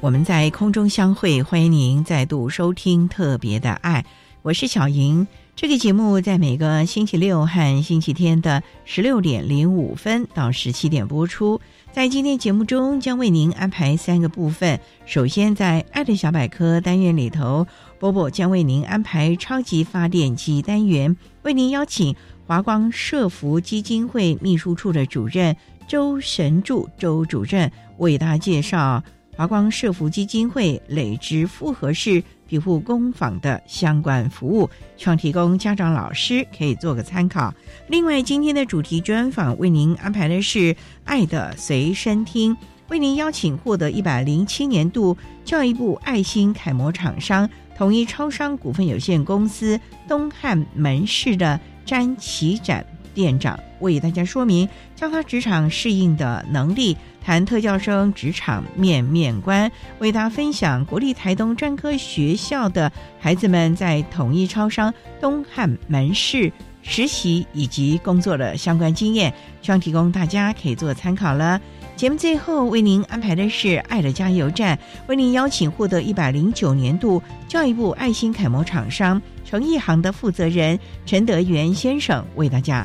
[0.00, 1.42] 我们在空中相会。
[1.42, 4.02] 欢迎您再度收听《特别的爱》，
[4.42, 5.26] 我是小莹。
[5.54, 11.60] 这个节目在每个星期六和星期天的十六点零五分到十七点播出。
[11.92, 14.78] 在今天节目中，将为您安排三个部分。
[15.04, 17.66] 首先，在“爱的小百科”单元里头，
[17.98, 22.14] 波波将为您安排“超级发电机”单元，为您邀请
[22.46, 29.02] 华光社福基金会秘书处的主任周神柱周主任为大家介绍
[29.42, 32.22] 华光社福基金会累积复合式。
[32.46, 37.52] 庇护工坊的相关服务，希望提供家长、老师可以做个参考。
[37.88, 42.56] 另外，今天的主题专访为您安排的是“爱的随身听”，
[42.88, 56.96] 为您邀请获得一百零七年度教育部爱心楷模厂商统一超商股份有限公司东汉门市的詹启展店长，为大家说明教他职场适应的能力。
[57.24, 59.70] 谈特教生职场面面观，
[60.00, 71.60] 为大家分享国立台东专科学校的孩子们在统一超商东汉门市实习以及工作的相关经验，希望提供大家可以做参考了。
[71.94, 74.76] 节目最后为您安排的是爱的加油站，
[75.06, 80.76] 为您邀请获得一百零九年度教育部爱心楷模厂商诚意行的负责人
[81.06, 82.84] 陈德元先生为大家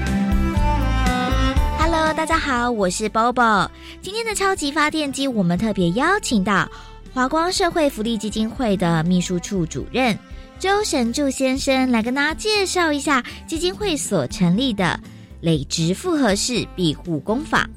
[2.21, 3.67] 大家好，我是 Bobo。
[3.99, 6.69] 今天的超级发电机，我们特别邀请到
[7.11, 10.15] 华光社会福利基金会的秘书处主任
[10.59, 14.99] 周神柱先生来跟大家介绍一下基金会所成立的
[15.41, 17.67] 累植复合式庇护工坊。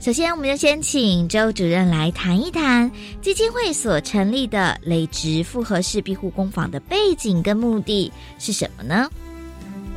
[0.00, 2.90] 首先，我们就先请周主任来谈一谈
[3.22, 9.08] 基金会所成立的累植复合式庇护工坊的背景跟目的是什么呢？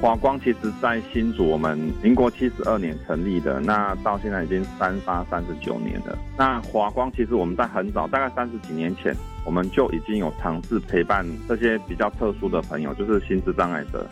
[0.01, 6.17] 华光其实在新竹，我们民国七十二年成立的，那到现在已经三八三十九年了。
[6.35, 14.09] 那华光其实我们在很早，大概三十几年前，我们就已经有尝试陪伴这些比较特殊的朋友，就是心智障碍者，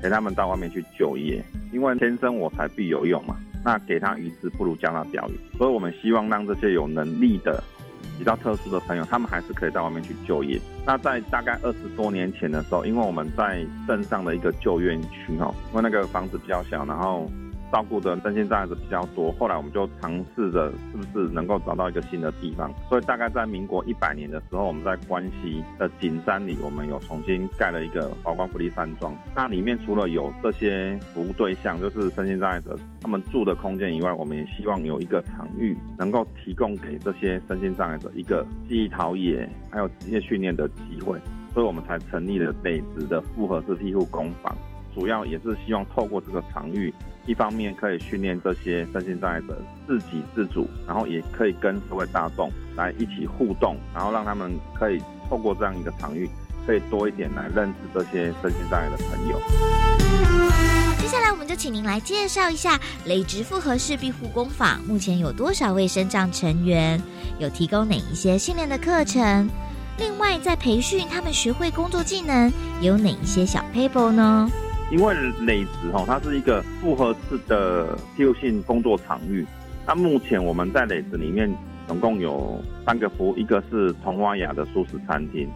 [0.00, 1.44] 陪他们到外面去就业。
[1.72, 7.60] 因为天生我材必有用嘛，那给他鱼吃不如教他钓鱼，所以我们希望让这些有能力的。
[8.18, 10.60] 比较特殊的朋友，他们还是可以在外面去就业。
[10.86, 17.30] 那在大概二十多年前的时候，因为我们在镇上的一个旧院区哦，因为那个房子比较小，然后。
[17.72, 22.70] 照顾的身心障碍者比较多，后来我们就尝试着是不是能够找到一个新的地方。
[22.90, 29.16] 所以大概在民国一百年的时候，我们在关西的景山里，我们有重新盖了一个华光福利山庄。
[29.34, 41.18] 那里面除了有这些服务对象，就是身心障碍者他们住的空间以外，我们也希望有一个场域能够提供给这些身心障碍者一个记忆陶冶还有职业训练的机会。
[41.54, 44.54] 所以我们才成立了北职的复合式庇护工坊，
[44.94, 46.92] 主要也是希望透过这个场域。
[47.26, 56.28] 一方面可以训练这些身心障碍者自给自足，然后也可以跟社会大众来一起互动，然后让他们可以透过这样一个场域，
[56.66, 59.40] 可以多一点来认识这些身心障碍的朋友。
[60.98, 67.00] 接下来我们就请您来介绍一下累植复合式庇护工坊目前有多少位身障成员，
[67.38, 69.48] 有提供哪一些训练的课程？
[69.98, 74.50] 另外在培训他们学会工作技能有哪一些小 paper 呢？
[74.92, 75.14] 因为
[75.46, 79.42] 磊职哈，它是一个复合式的庇护性工作场域。
[79.86, 81.50] 那目前我们在磊职里面
[81.88, 85.48] 总共有三个服务，一个是同花雅的素食餐厅，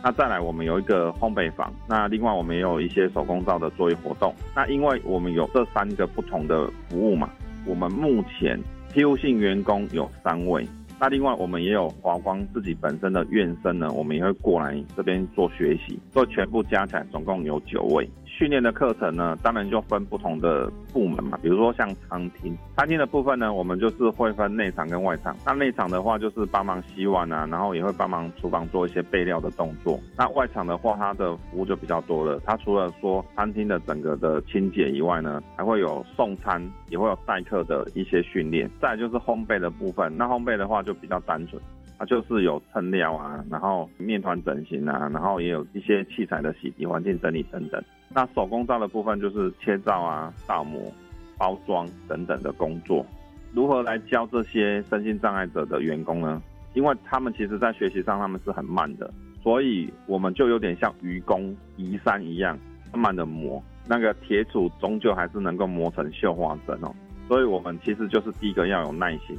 [0.00, 4.32] 那再来我们有一个烘焙坊，那另外我们也有一些手工皂的作业活动。
[4.54, 7.28] 那因为我们有这三个不同的服务嘛，
[7.66, 8.56] 我们目前
[8.92, 10.64] 庇护性员工有三位。
[11.00, 18.08] 那另外，我们也有华光自己本身的院生呢，我们也会过来这边做学习，所以全部加起来总共有九位。
[18.36, 25.36] 训练的课程呢，当然就分不同的部门嘛，比如说像餐厅，餐厅的部分呢，我们就是会分内场跟外场。
[25.46, 30.00] 那内场的话，就是帮忙洗碗啊，然后也会帮忙厨房做一些备料的动作。
[30.18, 32.40] 那外场的话，它的服务就比较多了。
[32.44, 38.68] 它除了说餐厅的整个的清洁以外呢，还会有送餐，也会有待客的一些训练。
[38.82, 41.62] 再就是烘焙的部分，那烘焙的话就比较单纯。
[42.04, 47.82] 就是有称料啊，然后面团整形啊，然后也有一些器材的洗涤、环境整理等等。
[48.08, 50.92] 那手工皂的部分就是切皂啊、倒模、
[51.36, 53.04] 包装等等的工作。
[53.52, 56.42] 如何来教这些身心障碍者的员工呢？
[56.74, 59.08] 因为他们其实在学习上他们是很慢的，
[59.42, 62.58] 所以我们就有点像愚公移山一样，
[62.92, 63.62] 慢慢的磨。
[63.86, 66.92] 那个铁杵终究还是能够磨成绣花针哦。
[67.28, 69.38] 所以我们其实就是第一个要有耐心，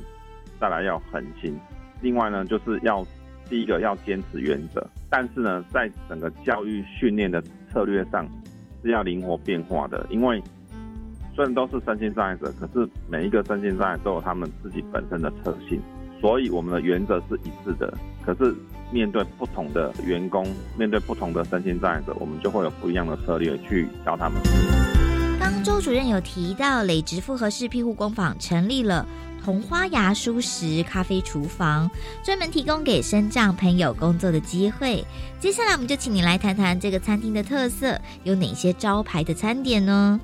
[0.59, 1.59] 再来要狠心。
[2.01, 3.05] 另外呢，就是要
[3.49, 8.27] 第一个要坚持原则，但是呢，在整个教育训练的策略上
[8.83, 10.05] 是要灵活变化的。
[10.09, 10.41] 因为
[11.35, 15.79] 虽然都是身心障碍者，可是每一个身心障碍都有他们自己本身的特性，
[16.21, 17.93] 所以我们的原则是一致的。
[18.25, 18.55] 可是
[18.91, 20.47] 面对不同的员工，
[20.77, 24.41] 面对不同的身心障碍者，我们就会有不一样的策略去教他们。
[25.39, 29.05] 刚周主任有提到，累直复合式庇护工坊成立了。
[29.45, 31.87] 红花芽蔬食咖啡厨房，
[32.23, 35.05] 专门提供给身障朋友工作的机会。
[35.39, 40.19] 接下来，我们就请你来谈谈这个餐厅的特色，有哪些招牌的餐点呢？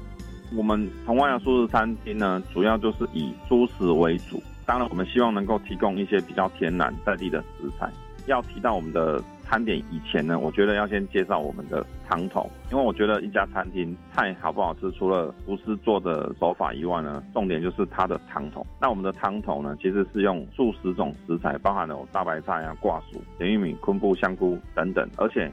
[0.56, 7.88] 我们红花芽蔬食餐厅呢，主要就是以舒食为主，当然，我们希望能够提供一些比较天然在地的食材。
[8.26, 9.24] 要提到我们的。
[9.52, 18.66] 餐点以前呢，我觉得要先介绍我们的汤头，因为我觉得一家餐厅菜好不好吃，除了厨师做的手法以外呢，重点就是它的汤头。
[18.80, 25.52] 那我们的汤头呢，其实是用数十种食材，包含了大白菜啊、挂薯、甜玉米、昆布、香菇等等，而且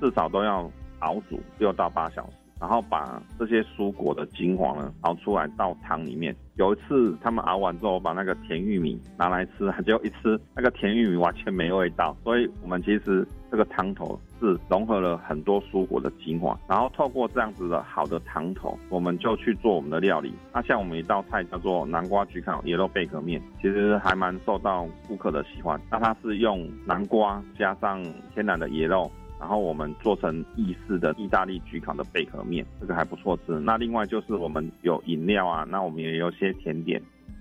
[0.00, 0.70] 至少都要
[1.00, 2.43] 熬煮六到八小时。
[2.60, 6.34] 然后把这些蔬果的精华呢熬出来到汤里面。
[6.56, 12.16] 有一次他们熬完之后，把那个甜玉米拿来吃，结果一吃那个甜玉米完全没味道。
[12.22, 20.32] 所以我们其实这个汤头是融合了很多蔬果的精华，然后透过这样子的好的汤头，我们就去做我们的料理。
[20.52, 25.80] 那像我们一道菜叫做南瓜焗烤野肉贝壳面，其实还蛮受到顾客的喜欢。
[25.90, 28.00] 那它是用南瓜加上
[28.32, 29.10] 天然的野肉。
[29.44, 33.60] 然后我们做成意式的意大利焗烤的贝壳面，这个还不错吃。
[33.60, 36.98] 那另外就是我们有饮料啊，那我们也有些甜点。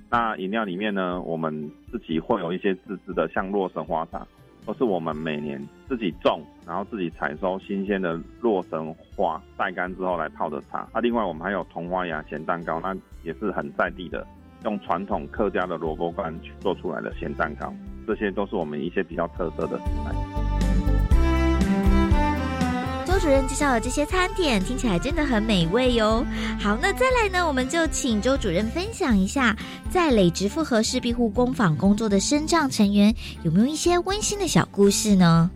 [0.10, 4.28] 那饮料里面呢，我们自己会有一些自制的，像洛神花茶，
[4.66, 10.86] 都是我们每年自己种，然后自己采收新鲜的洛神花，晒干之后来泡的茶。
[10.94, 14.28] 那另外我们还有铜花芽咸蛋糕，那也是很在地的，
[14.66, 17.74] 用传统客家的萝卜干去做出来的咸蛋糕，
[18.06, 20.62] 这些都是我们一些比较特色的食材。
[23.24, 26.25] 主任介绍的这些餐点听起来真的很美味哟。
[26.60, 29.56] 好，那再来呢，我们就请周主任分享一下，
[29.89, 35.50] 在累直复合式庇护工坊工作的身障成员有没有一些温馨的小故事呢？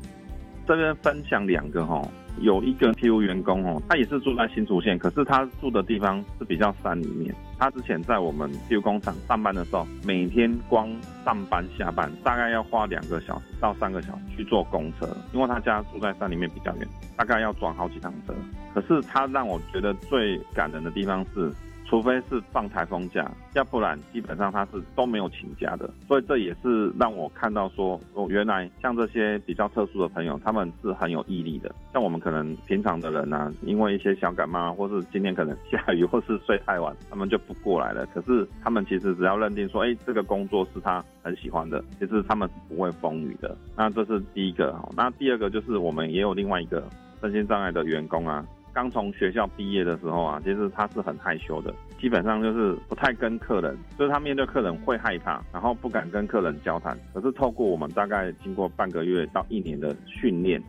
[0.65, 2.01] 这边分享两个哈。
[2.41, 7.33] 有一个 T U 员工哦，他也是住在新竹县，可是他住的地方是比较山里面。
[7.57, 10.89] 他之前在我们 T U 工厂上班的时候，每天光
[11.25, 18.33] 上班下班大概要花两个小时到三个小时去坐公车，因为他家住在山里面比较远，大概要转好几趟车。
[18.73, 21.51] 可是他让我觉得最感人的地方是。
[21.89, 25.89] 除非是放台风假，要不然基本上他是都没有请假的。
[26.05, 31.73] 所以这也是让我看到说，哦，原来像这些比较特殊的朋友，他们是很有毅力的。
[31.93, 38.05] 像我们可能平常的人呢，因为一些小感冒，或是今天可能下雨，或是睡太晚，他们就不过来了。
[38.07, 43.55] 可是他们其实只要认定说，哎，这个工作是他很喜欢的，其实他们是不会风雨的。
[43.77, 44.75] 那这是第一个。
[44.93, 46.83] 那第二个就是我们也有另外一个
[47.21, 48.45] 身心障碍的员工啊。
[48.73, 56.95] 刚从学校毕业的时候啊，其实他是很害羞的，基本上就是不太跟客人，就是他面对客人会害怕，然后不敢跟客人交谈。
[57.11, 60.61] 可是透过我们大概经过半个月到一年的训练，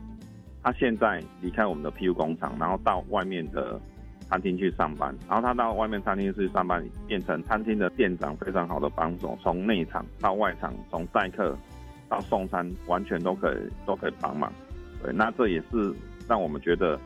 [0.62, 3.78] 他现在离开我们的 PU 工厂，然后到外面的
[4.26, 11.55] 餐厅去上班，然后他到外面餐厅去上班，变成餐厅的店长，非常好的帮手，从内场到外场，从待客
[12.09, 14.50] 到送餐，完全都可以都可以帮忙。
[15.02, 15.95] 对，那这也是
[16.26, 16.99] 让我们觉得。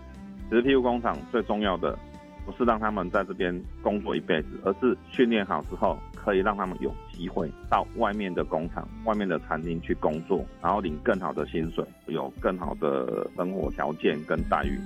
[0.53, 1.99] 其实，庇护工厂最重要的
[2.45, 14.79] 不是让他们在这边工作一辈子，而是训练好之后，可以让他们有机会到外面的工厂、外面的餐厅去工作，然后领更好的薪水，有更好的生活条件跟待遇。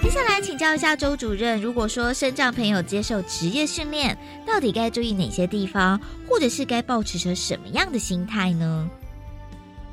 [0.00, 8.88] 接下来请教一下周主任，如果说身障朋友接受职业训练，到底该注意哪些地方，或者是该保持着什么样的心态呢？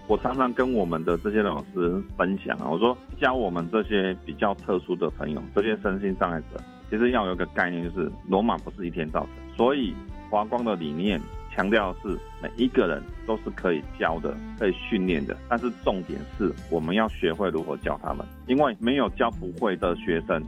[0.10, 9.56] 我常常跟我们的这些老师分享啊，我说教我们这些比较特殊的朋友，这些身心障碍者，其实要有一个概念，就是罗马不是一天造成。
[9.56, 9.94] 所以
[10.28, 11.22] 华光的理念
[11.56, 15.38] 强调是每一个人都是可以教的，可以训练的。
[15.48, 20.44] 但是重点是我们要学会如何教他们，因为没有教不会的学生。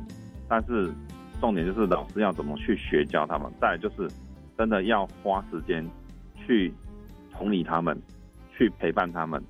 [0.49, 0.91] 但是
[1.39, 4.09] 重点就是老师要怎么去学教他们，再就是
[4.57, 5.87] 真的要花时间
[6.35, 6.73] 去
[7.31, 7.95] 同理他们。
[8.53, 9.41] 去陪伴他们，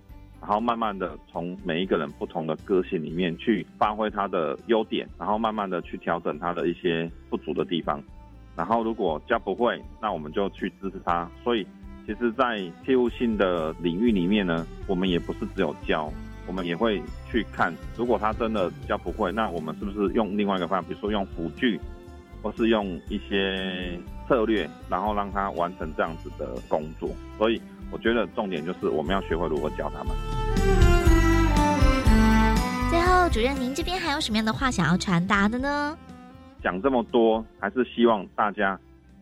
[0.42, 8.04] 然后慢慢的从每一个人不同的个性里面去发挥他的优点，然后慢慢的去调整他的一些不足的地方。
[8.56, 11.30] 然后如果教不会，那我们就去支持他。
[11.44, 11.66] 所以，
[12.08, 12.58] 其实，在
[12.88, 16.12] 业务性的领域里面呢，我们也不是只有教，
[16.48, 17.00] 我们也会
[17.32, 21.80] 去看，如果他真的教不会，那我们是不是用另外一个方法，比如说用辅具，
[22.42, 27.08] 或是用一些策略，然后让他完成这样子的工作。
[27.38, 27.62] 所以。
[27.92, 30.16] 我觉得重点就是我们要学会如何教他们。
[32.90, 35.98] 最后，主任，您这边还有什么样的话想要传达的呢？
[36.64, 38.80] 讲这么多，还是希望大家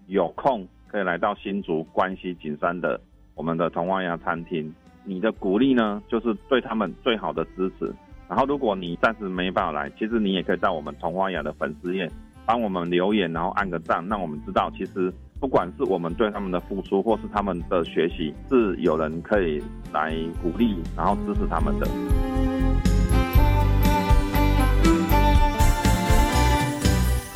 [0.08, 3.00] 有空可以来到新竹关西景山的
[3.34, 4.74] 我们的童话鸭餐厅。
[5.04, 7.92] 你的鼓励呢，就是对他们最好的支持。
[8.28, 12.08] 然后，如果你暂时没办法来，其实你也可以在我们童话鸭的粉丝页
[12.46, 15.12] 帮我们留言，然后按个赞，让我们知道其实。
[15.40, 21.88] 不管是我们对他们的付出，或是他们的学习，是有人可以来鼓励，然后支持他们的。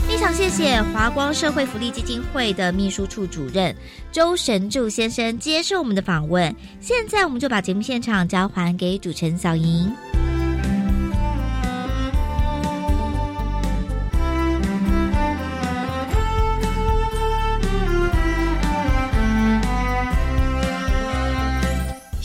[0.06, 3.76] 非常谢谢华光社会福利基金会的秘书处主任
[4.12, 6.54] 周神柱先生接受我们的访问。
[6.80, 9.90] 现在我们就把节目现场交还给主持人小莹。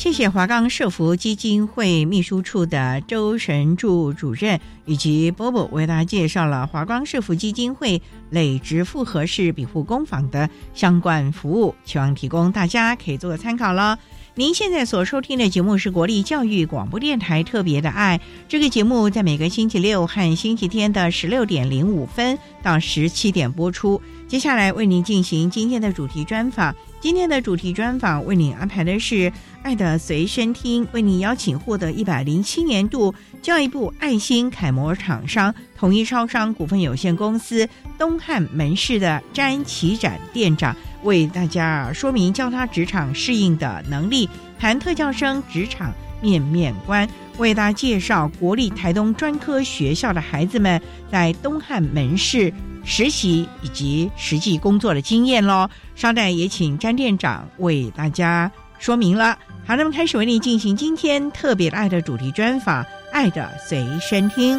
[0.09, 8.01] 谢谢华冈社福基金会秘书处的周神柱主任以及波波为大家介绍了华光社福基金会
[8.31, 13.99] 累值复合式庇护工坊的相关服务，希望提供大家可以做个参考了。
[14.35, 24.01] 您现在所收听的节目是国立教育广播电台特别的爱，这个节目在每个星期六和星期天的十六点零五分到十七点播出。
[24.27, 26.75] 接下来为您进行今天的主题专访。
[27.01, 29.15] 今天的主题专访为您安排的是
[29.63, 40.75] 《爱的随身听》，为您邀请获得一百零七年度教育部爱心楷模厂商统一超商股份有限公司东汉门市的詹启展店长，
[41.05, 44.29] 为大家说明教他职场适应的能力，
[44.59, 52.53] 谈特教生职场面面观，为大家介绍国立台东专科学校的孩子们在东汉门市。
[52.85, 59.39] 实习以及实际工作的经验喽，稍待也请詹店长为大家说明了。
[59.67, 62.83] 好，那么开始为你进行今天特别爱的主题专访，
[63.13, 64.59] 《爱的随身听》。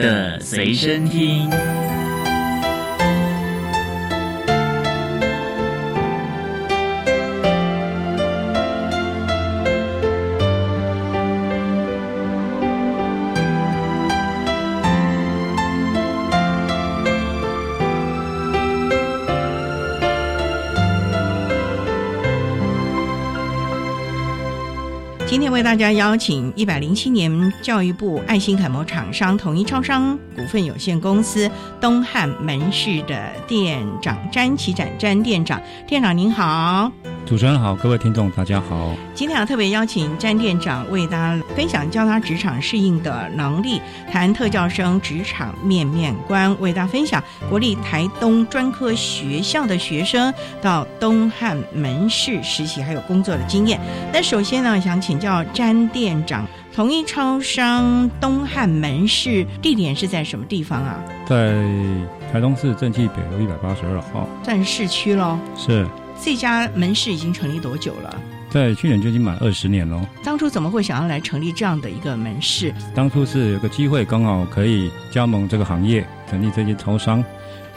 [0.00, 1.69] 的随身听。
[25.70, 31.48] 大家邀请一百零七年教育部爱心楷模厂商统一超商股份有限公司
[31.80, 36.90] 东汉门市的店长詹启展詹店长，店长您好。
[37.26, 38.92] 主持人好，各位听众大家好。
[39.14, 53.78] 今天要特别邀请詹店长为大家分享教他职场适应的能力，谈特教生职场面面观，为大家分享国立台东专科学校的学生到东汉门市实习还有工作的经验。
[54.12, 61.00] 那首先呢，想请教詹店长，同一超商东汉门市地点是在什么地方啊？
[61.26, 61.54] 在
[62.32, 65.38] 台东市正气北路一百八十二号，在市区喽。
[65.56, 65.86] 是。
[66.22, 68.22] 这家门市已经成立多久了？
[68.50, 70.06] 在去年就已经满二十年了。
[70.24, 72.74] 当初怎么会想要来成立这样的一个门市？
[72.94, 77.24] 当初是有个机会，刚好可以加盟这个行业，成立这些超商。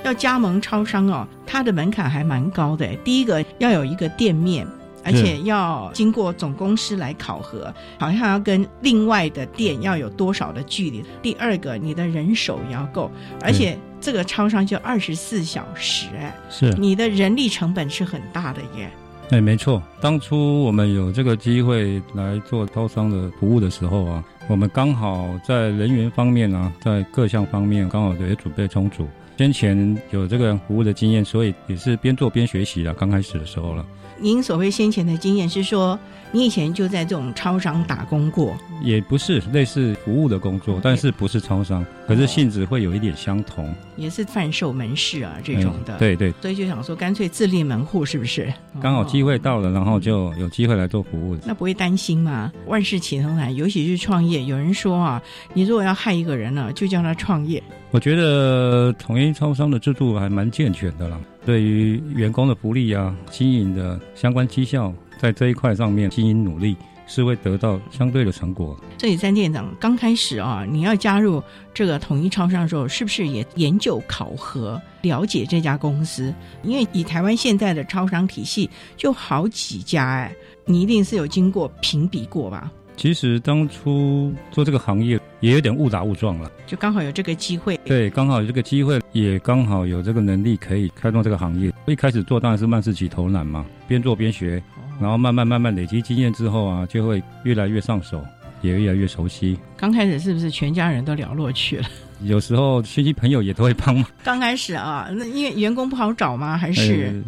[0.04, 2.88] 要加盟超商哦，它的门槛还蛮高的。
[2.98, 4.68] 第一个要有一个店面，
[5.06, 11.06] 而且要经过总公司来考核，好像要跟另外的店要有多少的距离。
[11.22, 13.10] 第二个，你的人手也要够，
[13.42, 18.92] 而且这个超商就二十四小时，哎，是你的人力成本是很大的耶。
[19.30, 29.08] 哎，没错，当初我们有这个机会来做超商的服务的时候啊，我们刚好在人员方面啊，在各项方面刚好也准备充足。
[29.38, 32.94] 先前有这个服务的经验，所以也是边做边学习了。
[32.94, 33.86] 刚开始的时候了。
[34.20, 35.98] 您所谓先前的经验是说，
[36.34, 38.58] 你以前就在这种超商打工过？
[38.82, 43.72] 也不是类似服务的工作，但是不是超商，可是性质会有一点相同。
[43.96, 45.96] 也是贩售门市啊这种的。
[46.00, 46.34] 对对。
[46.42, 48.52] 所以就想说，干脆自立门户，是不是？
[48.82, 51.38] 刚好机会到了，然后就有机会来做服务。
[51.46, 52.52] 那不会担心吗？
[52.66, 54.44] 万事起头难，尤其是创业。
[54.44, 55.22] 有人说啊，
[55.54, 57.62] 你如果要害一个人呢，就叫他创业。
[57.92, 64.92] 我觉得统一超商的制度还蛮健全的啦，对于员工的福利啊、经营的相关绩效，
[65.24, 66.76] 在这一块上面经营努力，
[67.08, 68.78] 是会得到相对的成果。
[68.98, 71.42] 这里三店长刚开始啊，你要加入
[71.74, 76.34] 这个统一超商的时候，是不是也研究考核、了解这家公司？
[76.62, 82.70] 因为以台湾现在的超商体系就好几家，哎，你一定是有经过评比过吧？
[82.98, 87.80] 其实当初做这个行业也有点误打误撞了，就刚好有这个机会。
[87.86, 91.74] 对，刚好有这个机会，也刚好有这个能力可以开创这个行业。
[91.86, 94.62] 一开始做当然是万事起头难嘛，边做边学，
[95.00, 98.24] 然后慢慢慢慢累积经验之后啊，就会越来越上手，
[98.62, 99.58] 也越来越熟悉。
[99.76, 101.86] 刚开始是不是全家人都了落去了？
[102.22, 104.06] 有时候亲戚朋友也都会帮忙。
[104.24, 106.58] 刚开始啊，那因为员工不好找吗？
[106.58, 107.24] 还是？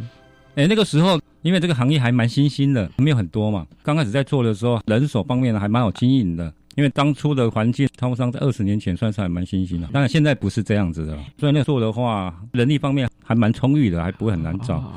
[0.55, 1.19] 哎，那个时候。
[1.45, 3.67] 因为这个行业还蛮新兴的，没有很多嘛。
[3.83, 6.51] 刚开始在做的时候，人手方面还蛮有经营的。
[6.73, 9.87] 因为当初的环境，超商在二十年前算是还蛮新兴的。
[9.93, 14.91] 当然现在不是这样子的，所以那做的话，人力方面还蛮充裕的，还不会很难找。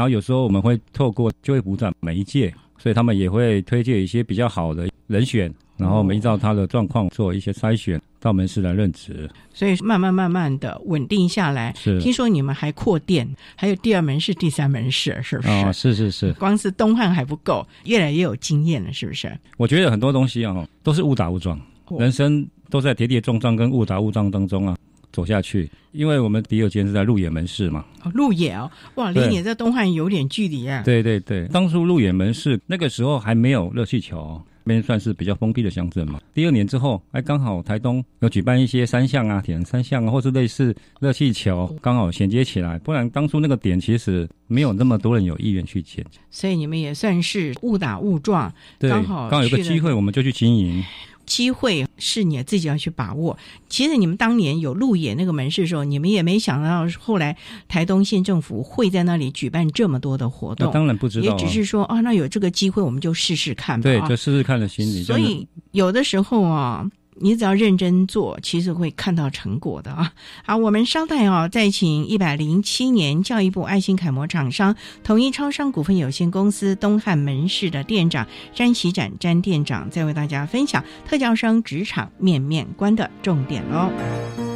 [0.00, 8.00] 然后有时候我们会透过就业补涨每一届，所以他们也会推荐一些比较好的人选，然后我们依照他的状况做一些筛选。
[8.18, 11.74] 到门市来任职，所以慢慢慢慢的稳定下来。
[11.74, 15.48] 是，听说你们还扩店，还有第二门市、第三门市，是不是？
[15.48, 16.32] 啊，是是是。
[16.34, 19.30] 光是东汉还不够，越来越有经验了，是不是？
[19.56, 21.58] 我觉得很多东西啊，都是误打误撞，
[21.98, 24.76] 人生都在跌跌撞撞跟误打误撞当中啊
[25.12, 25.70] 走下去。
[25.92, 27.84] 因为我们第二间是在鹿野门市嘛。
[28.04, 30.82] 哦，鹿野哦，哇，离你在东汉有点距离啊。
[30.84, 34.40] 对对对，当初鹿野门市那个时候还没有热气球。
[34.62, 36.20] 边算是比较封闭的乡镇嘛。
[36.32, 42.78] 第二年之后，哎，刚好台东有举办一些三项啊、铁人三项啊，或是类似热气球，刚好衔接起来。
[42.78, 46.04] 不然当初那个点其实没有那么多人有意愿去捡。
[46.30, 50.84] 所以你们也算是误打误撞，刚好刚好有个机会，我们就去经营。
[51.30, 53.38] 机会是你自己要去把握。
[53.68, 57.36] 其实你们当年有路演那个门市的时候，你们也没想到后来
[57.68, 60.72] 台东县政府会在那里举办这么多的活动。
[60.72, 63.84] 当然不知道，也只是说啊，那有这个机会我们就试试看吧。
[63.84, 65.04] 对，就试试看的心理。
[65.04, 66.84] 所以有的时候啊。
[67.20, 70.12] 你只要认真做，其实会看到成果的啊！
[70.44, 84.49] 好，我们稍待哦，再请一百零七年教育部爱心楷模厂商统一超商股份有限公司东汉门市的店长詹喜展詹店长，再为大家分享特教生职场面面观的重点喽。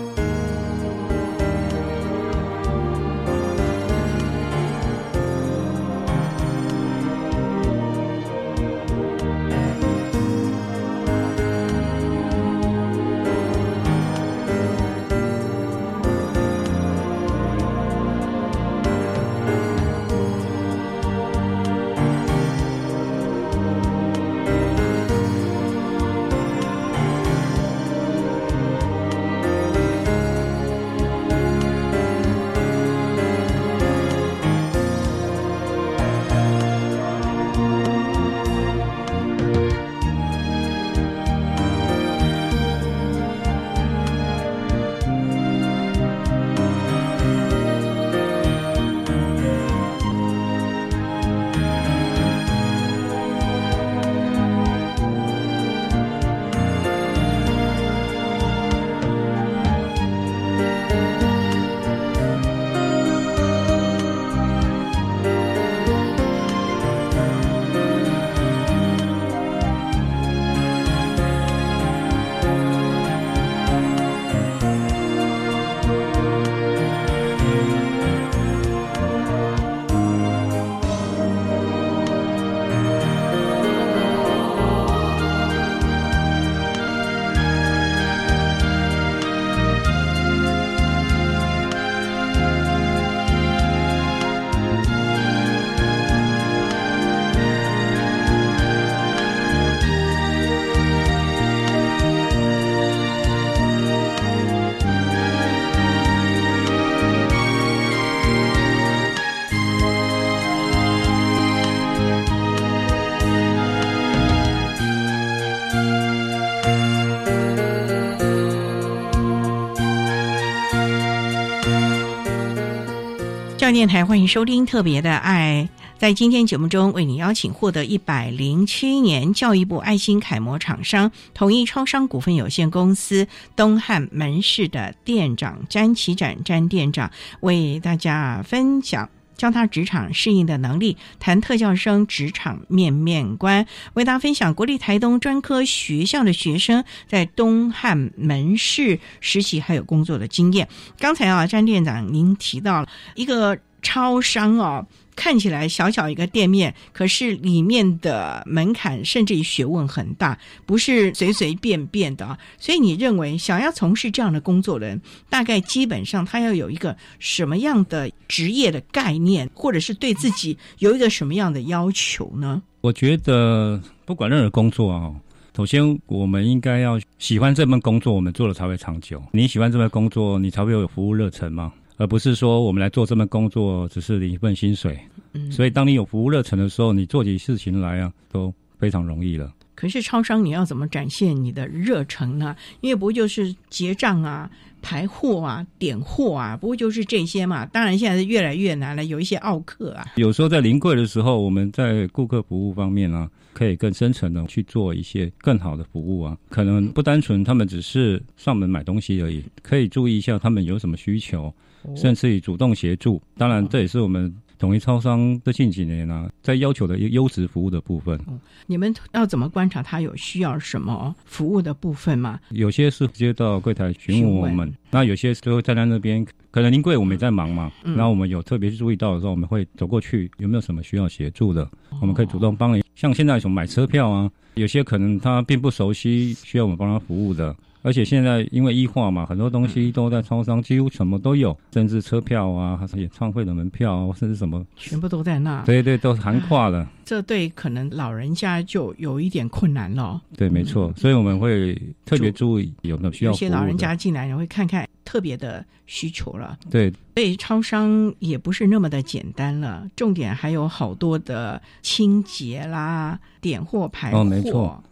[123.74, 125.68] 电台，欢迎收听《特别的爱》。
[125.98, 137.10] 在今天节目中，为你邀请获得一百零七年教育部爱心楷模厂商统一超商股份有限公司东汉门市的店长詹启展詹店长，
[137.40, 150.68] 为大家分享教他职场适应的能力，谈特教生职场面面观，为大家分享国立台东专科学校的学生在东汉门市实习还有工作的经验。
[150.98, 154.86] 刚才啊，张店长您提到了一个超商哦。
[155.16, 162.38] 看起来小小一个店面，可是里面的门槛甚至于学问很大，不是随随便便的啊。
[162.58, 172.62] 所以你认为想要从事这样的工作的人，大概基本上他要有一个什么样的职业的概念，或者是对自己有一个什么样的要求呢？
[172.80, 175.10] 我觉得不管任何工作啊，
[175.56, 179.22] 首先我们应该要喜欢这份工作，我们做了才会长久。
[179.32, 181.72] 你喜欢这份工作，你才会有服务热忱嘛。
[181.96, 184.98] 而不是说我们来做这份工作只是领一份薪水，
[185.32, 189.52] 嗯，所以当你有服务热忱的时候，你做起事情来啊都非常容易了。
[189.74, 192.54] 可是超商你要怎么展现你的热忱呢？
[192.80, 194.48] 因为不就是结账啊、
[194.80, 197.66] 排货啊、点货啊，不过就是这些嘛。
[197.66, 200.06] 当然现在是越来越难了，有一些奥客啊。
[200.14, 206.38] 有时候在临柜的时候，我们在顾客服务方面呢，可以更深层的去做一些更好的服务啊。
[206.48, 211.52] 可能不单纯他们只是上门买东西而已，可以注意一下他们有什么需求。
[211.96, 218.18] 甚至于主动协助，当然这也是我们统一超商这近几年呢在要求的优优质服务的部分。
[218.66, 222.40] 你们要怎么观察他有需要什么服务的部分吗？
[222.50, 231.68] 有些是直接到柜台询问我们，那有些就会站在那边，可能临柜我们也在忙嘛，然后我们有特别注意到的时候，我们会走过去，有没有什么需要协助的，
[232.00, 232.82] 我们可以主动帮你。
[232.94, 237.54] 像现在什么买车票啊，有些可能他并不熟悉，需要我们帮他服务的。
[237.84, 245.62] 而且现在因为医化嘛，很多东西都在超商，几乎什么都有，甚至车票啊，还是演唱会的门票，啊甚至什么，全部都在那。
[245.64, 246.88] 对对，都涵跨了。
[247.04, 250.18] 这对可能老人家就有一点困难了。
[250.34, 251.74] 对，没错，所以我们会
[252.06, 253.32] 特别注意有没有需要。
[253.32, 256.58] 有些老人家进来，你会看看特别的需求了。
[256.70, 264.20] 对，所以超商也不是那么的简单了，重点还有好多的清洁啦、点货排货。
[264.20, 264.82] 哦，没错。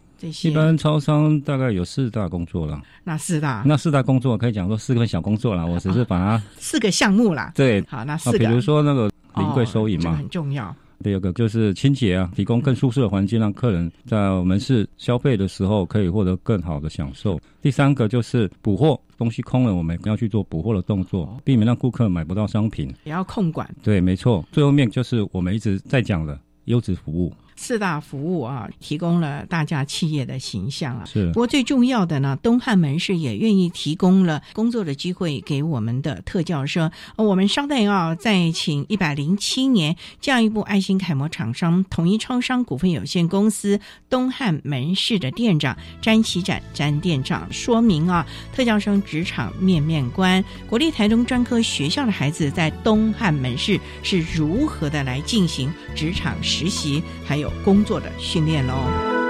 [0.43, 7.51] 一般超商大概有四大工作了，那四大那四大工作可以讲说四个小工作了，我只是把它四个项目啦。
[7.55, 10.73] 对，好，那四个，比如说那个临柜收银嘛，很重要。
[11.03, 17.37] 第二个就是清洁啊，提供更舒适的环境，让客人在我们是消费的时候可以获得更好的享受。
[17.61, 23.69] 第三个就是补货，东西空了，我们要去做补货的动作，避免让顾客买不到商品，也要控管。
[23.83, 24.45] 对，没错。
[24.49, 27.33] 最后面就是我们一直在讲的优质服务。
[27.63, 31.05] 四大服务啊，提供了大家企业的形象啊。
[31.05, 31.27] 是。
[31.27, 36.91] 不过最重要的呢，东汉门市也愿意提供了工作的机会给我们的特教生。
[37.15, 57.52] 我们稍待啊，再请一百零七年教育部爱心楷模厂商统一超商股份有限公司东汉门市的店长詹启展詹店长说明啊，特教生职场面面观，国立台东专科学校的孩子在东汉门市是如何的来进行职场实习，还有。
[57.63, 59.22] 工作的训练喽。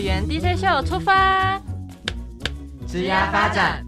[0.00, 1.60] 园 DJ 秀出发，
[2.88, 3.84] 职涯发展，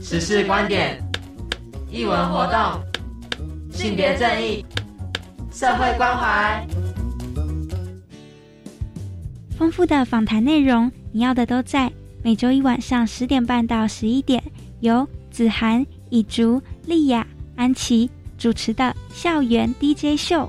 [0.00, 1.02] 时事观点，
[1.90, 2.82] 艺文活动，
[3.70, 4.64] 性别正义，
[5.50, 6.66] 社会关怀，
[9.56, 11.90] 丰富的访谈内容，你要的都在。
[12.24, 14.40] 每周一晚上十点半到十一点，
[14.78, 20.48] 由子涵、以竹、丽雅、安琪主持的校园 DJ 秀。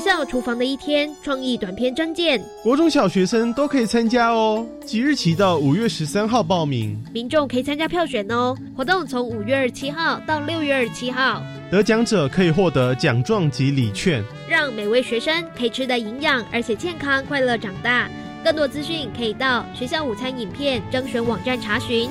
[0.00, 4.66] 校厨房的一天创意短片征件，国中小学生都可以参加哦。
[4.84, 8.56] 即日起到五月十三号报名，民众可以参加票选哦。
[8.76, 18.08] 活动从五月二十七号到六月二十七号，得奖者可以获得奖状及礼券，让每位学生可以吃得营养而且健康快乐长大。
[18.42, 22.08] 更多资讯可以到学校午餐影片征选网站查询。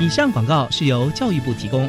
[0.00, 1.88] 以上广告是由教育部提供。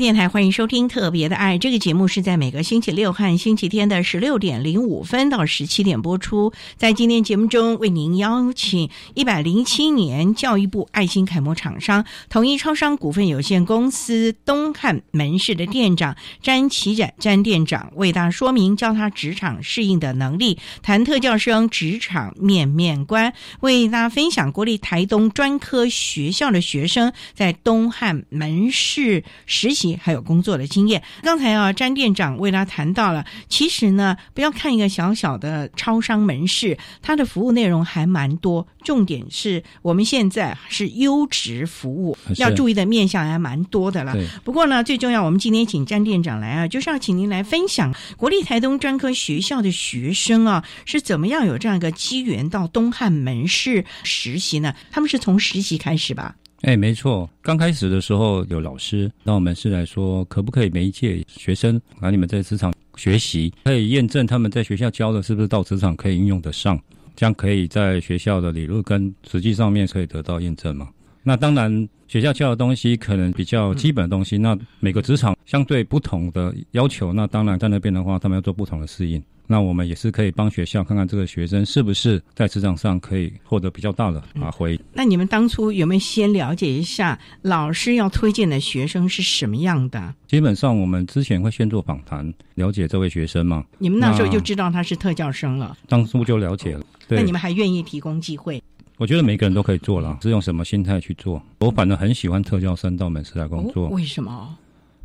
[0.00, 6.54] 电台欢迎收听《特别的爱》这个节目，是在每个星期六和星期天的十六点零五分到十七点播出。
[6.78, 30.00] 在今天节目中，为您邀请一百零七年教育部爱心楷模厂商统一超商股份有限公司东汉门市的店长詹启展詹店长，为大家说明教他职场适应的能力，谈特教生职场面面观，为大家分享国立台东专科学校的学生在东汉门市实习习。
[30.02, 31.02] 还有工作的经验。
[31.22, 38.66] 刚才啊，詹店长为他谈到了，其实呢，不要看一个小小的超商门市，它的服务内容还蛮多。
[38.82, 44.16] 重点是我们现在是优质服务，要注意的面向还蛮多的了。
[44.42, 54.74] 不过呢，最重要，我们今天请詹店长来啊，就是要请您来分享国立台东专科学校的学生啊，是怎么样有这样一个机缘到东汉门市实习呢？
[54.90, 56.34] 他们是从实习开始吧？
[56.62, 66.78] 哎，没错，刚开始的时候有老师那我们是来说，可不可以每一届学生来你们在职场学习，可以验证他们在学校教的是不是到职场可以应用得上，
[67.16, 70.90] 这样可以在学校的理论跟实际上面可以得到验证嘛？
[71.22, 79.22] 那当然，学校教的东西可能比较基本的东西，那每个职场相对不同的要求，那当然在那边的话，他们要做不同的适应。
[79.50, 84.78] 那我们也是可以帮学校看看这个学生是不是在职场上可以获得比较大的发挥。
[84.92, 90.14] 那你们当初有没有先了解一下老师要推荐的学生是什么样的？
[90.28, 93.64] 基本上我们之前会先做访谈，了解这位学生嘛。
[93.78, 95.76] 你们那时候就知道他是特教生了。
[95.88, 96.86] 当初就了解了。
[97.08, 98.62] 那你们还愿意提供机会？
[98.98, 101.42] 我觉得每个人都可以做了，是用什么心态去做？
[101.58, 103.88] 我反正很喜欢特教生到门市来工作。
[103.88, 104.56] 为什么？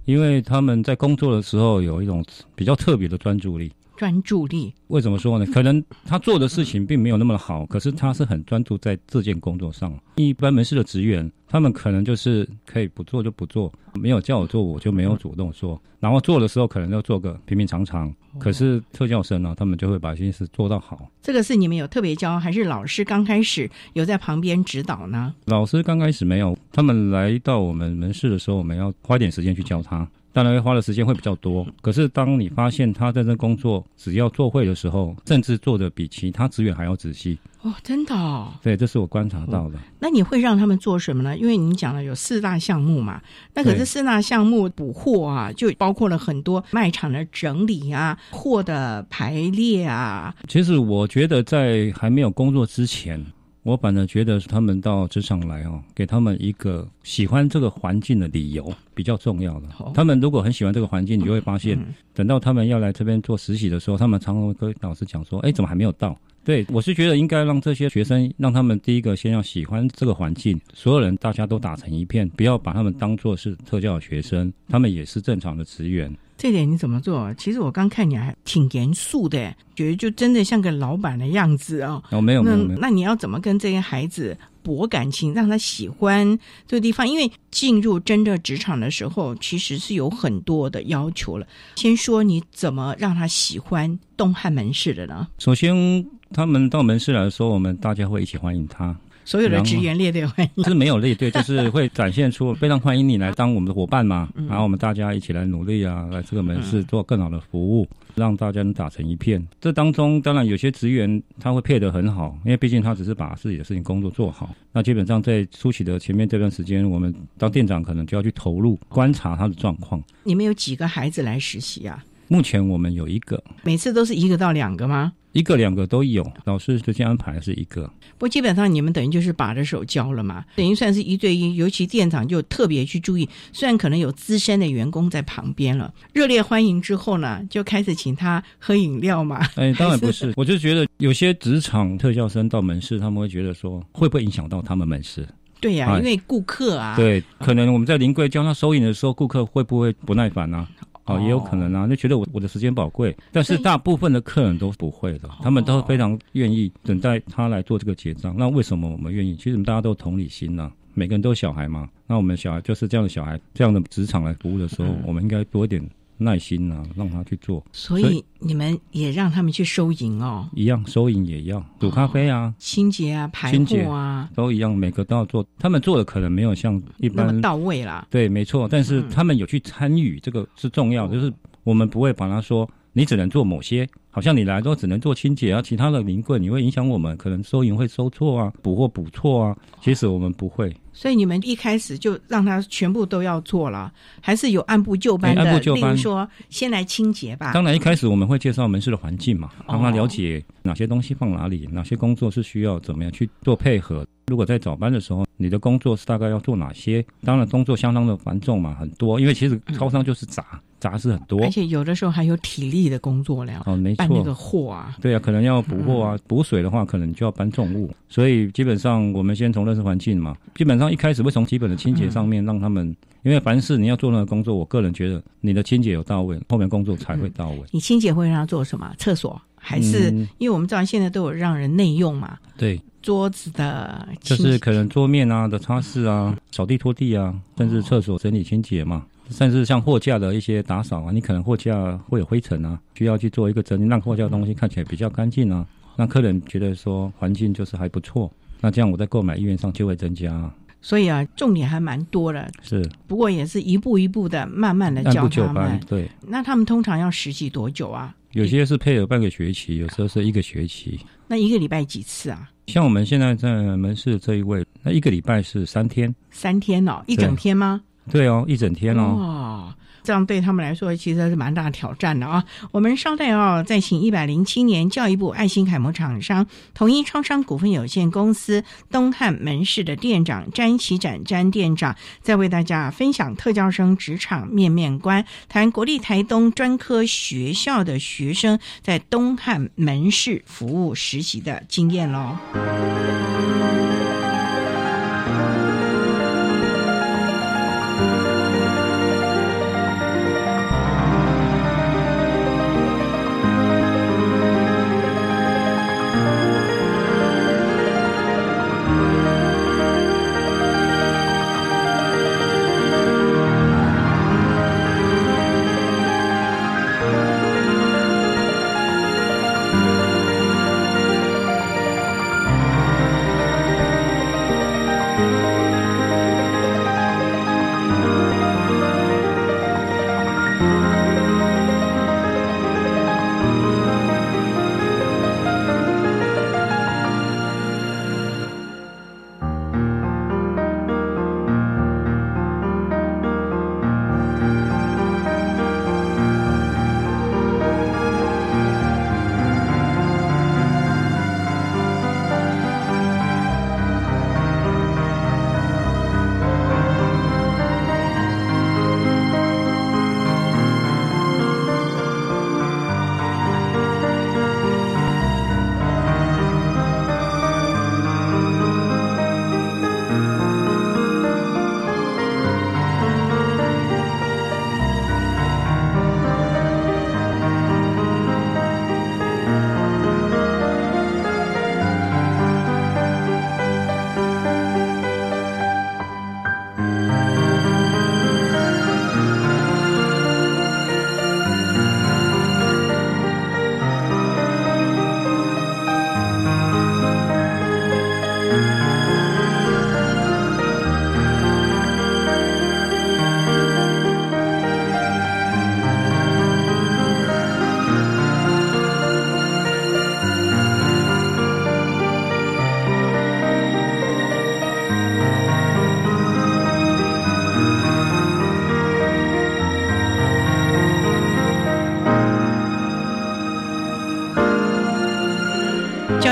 [0.05, 3.71] 因为他们在工作的时候有一种比较特别的专注力。
[3.95, 5.45] 专注力为什么说呢？
[5.47, 9.93] 可能他做的事情并没有那么好，可是他是很专注在这件工作上。
[10.15, 18.13] 一般门市的职员，他们可能就是可以不做就不做，没有叫我做我就没有主动做，然后做的时候可能要做个平平常常。
[18.37, 21.09] 可是特教生呢，他们就会把心思做到好。
[21.21, 25.33] 这个是你们有特别教，还是老师刚开始有在旁边指导呢？
[25.45, 30.07] 老师刚开始没有，他们来到我们门市的时候，我们要花点时间去教他。
[30.35, 31.65] 当然，花的时间会比较多。
[31.81, 38.13] 可是，当你发现他在这工作只要做会的时候，甚至做的比其他职员还要仔细哦，真的。
[38.61, 39.79] 对，这是我观察到的。
[39.97, 41.37] 那你会让他们做什么呢？
[41.37, 43.21] 因为你讲了有四大项目嘛，
[43.53, 50.35] 那可是四大项目补货啊，就包括了很多卖场的整理啊、货的排列啊。
[50.49, 53.25] 其实，我觉得在还没有工作之前。
[53.65, 59.67] 我反而觉得他们到职场来哦，给他们一个喜欢这个环境的理由比较重要的。
[59.91, 61.75] 他们如果很喜欢这个环境，你就会发现，
[62.13, 66.15] 等到他们要来这边做实习的时候，他们常常会跟老师讲说：“哎，怎么还没有到？
[66.43, 76.15] 对，我是觉得应该让这些学生，让他们第一个先要喜欢这个环境，所有人大家都打成一片，不要把他们当做是特教的学生，他们也是正常的职员。
[76.37, 77.33] 这点你怎么做？
[77.35, 82.03] 其实我刚看你还挺严肃的，觉得就真的像个老板的样子哦。
[82.11, 82.79] 哦，没有没有没有。
[82.79, 87.07] 那你要怎么跟这些孩子博感情，让他喜欢这个地方？
[87.07, 91.47] 因为进入真正职场的时候，其实是有很多的要求了。
[91.77, 95.27] 先说你怎么让他喜欢东汉门市的呢？
[95.37, 98.95] 首先，他们到门市来说，我们大家会一起欢迎他。
[99.25, 104.29] 所有的职员列队欢迎，是没有列队，就是会展现出非常欢迎你来当我们的伙伴嘛。
[104.47, 109.43] 然后我们大家一起来努力啊，来这个门市做更好的服务，让大家能打成一片。
[109.59, 114.53] 这当中当然有些职员他会配得很好，因为毕竟他只是把自己的事情工作做好。
[114.71, 119.99] 那基本上在初期的前面这段时间，我们当店长可能就要去投入观察他的状况。
[120.23, 122.05] 你们有几个孩子来实习啊？
[122.27, 125.13] 目前我们有一个，每次都是一个到两个吗？
[125.35, 127.91] 一个两个都有，老师直接安排是一个。
[128.17, 131.55] 不，基本上你们等于就是把着手教了嘛，等于算是一对一。
[131.55, 139.45] 尤其店长就特别去注意，虽然可能有资深的员工在旁边了，热烈欢迎之后呢，就开始请他喝饮料嘛。
[139.55, 145.27] 哎，当然不是， 我就觉得有些职场特效生到门市，他们会觉得说，会不会影响到他们门市？
[145.59, 150.65] 对呀，因为顾客啊，对，可能我们在临柜教他收银的时候，顾客会不会不耐烦呢？
[151.05, 158.35] 哦，也有可能啊，就觉得我我的时间宝贵，但是大部分的客人都不会的，他们都非常愿意等待他来做这个结账。
[158.37, 159.35] 那为什么我们愿意？
[159.35, 161.87] 其实大家都同理心呢，每个人都有小孩嘛。
[162.07, 165.81] 那我们小孩就是这样的小孩，这样的职场来服务的时候，我们应该多一点。
[166.17, 167.63] 耐心啊，让他去做。
[167.71, 175.45] 所以你们也让他们去收银哦，一样收银也要煮咖啡啊，清洁啊，排货啊，都一样，每个都要做。
[175.57, 178.07] 他们做的可能没有像一般到位啦。
[178.09, 181.07] 对，没错，但是他们有去参与，这个是重要。
[181.07, 181.31] 就是
[181.63, 182.69] 我们不会把他说。
[182.97, 189.57] 你只能做某些，好像你来都只能做清洁啊，其他的零柜你会影响我们，可能收银会收错啊，补货补错啊。
[189.81, 195.43] 其实我们不会，所以你们一开始就让他全部都要做了，还是有按部就班的？
[195.43, 197.51] 按部就班，例如说先来清洁吧。
[197.51, 204.07] 当然一开始我们会介绍门市的环境嘛，让他了解哪些东西放哪里，哪些工作是需要怎么样去做配合。
[204.27, 207.05] 如果在早班的时候，你的工作是大概要做哪些？
[207.23, 210.61] 当然工作相当的繁重嘛，很多，因为其实超商就是杂。
[210.77, 213.63] 杂事很多，而且有的时候还有体力的工作了。
[213.65, 217.89] 哦，没错，搬那个货啊，对啊，可能要补货啊，补水的话，可能就要搬重物。
[218.07, 220.35] 所以基本上，我们先从认识环境嘛。
[220.53, 227.63] 基本上一开始会从基本的清洁上面让他们，因为凡是你要做那个工作，我个人觉得你的清洁有到位，后面工作才会到位。
[227.71, 228.93] 你清洁会让他做什么？
[228.99, 230.11] 厕所还是？
[230.37, 232.37] 因为我们知道现在都有让人内用嘛。
[232.57, 239.05] 对，桌子的，就是可能桌面啊的擦拭啊，扫地拖地啊，甚至厕所整理清洁嘛。
[239.29, 245.63] 甚至像货架的一些打扫啊，你可能货架会有灰尘啊，需要去做一个整理，让货架的东西看起来比较干净啊，
[245.95, 250.51] 让客人觉得说环境就是还不错，那这样我在购买意愿上就会增加。
[250.81, 252.51] 所以啊，重点还蛮多的。
[252.63, 255.79] 是，不过也是一步一步的，慢慢的教他们。
[255.87, 256.09] 对。
[256.27, 258.15] 那他们通常要实习多久啊？
[258.31, 260.99] 有些是配合半个学期，有时候是一个学期。
[261.27, 262.49] 那一个礼拜几次啊？
[262.67, 266.13] 像我们现在在门市这一位，那一个礼拜是三天。
[266.31, 267.81] 三天哦，一整天吗？
[268.11, 269.15] 对哦，一整天哦。
[269.19, 272.43] 哇，这样对他们来说其实是蛮大挑战的啊。
[272.71, 292.37] 我们稍待哦，再请一百零七年教育部爱心楷模厂商统一超商股份有限公司东汉门市的店长詹启展詹店长，再为大家分享特教生职场面面观，谈国立台东专科学校的学生在东汉门市服务实习的经验喽。